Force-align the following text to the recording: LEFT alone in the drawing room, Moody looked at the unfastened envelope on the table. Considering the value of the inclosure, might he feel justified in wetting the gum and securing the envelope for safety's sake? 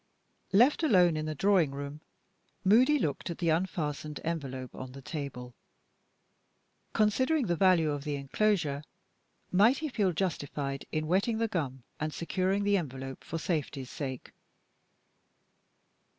LEFT 0.51 0.81
alone 0.81 1.15
in 1.15 1.27
the 1.27 1.35
drawing 1.35 1.69
room, 1.69 2.01
Moody 2.63 2.97
looked 2.97 3.29
at 3.29 3.37
the 3.37 3.49
unfastened 3.49 4.19
envelope 4.23 4.73
on 4.73 4.93
the 4.93 5.01
table. 5.03 5.53
Considering 6.93 7.45
the 7.45 7.55
value 7.55 7.91
of 7.91 8.03
the 8.03 8.15
inclosure, 8.15 8.81
might 9.51 9.77
he 9.77 9.89
feel 9.89 10.11
justified 10.11 10.87
in 10.91 11.05
wetting 11.05 11.37
the 11.37 11.47
gum 11.47 11.83
and 11.99 12.15
securing 12.15 12.63
the 12.63 12.77
envelope 12.77 13.23
for 13.23 13.37
safety's 13.37 13.91
sake? 13.91 14.31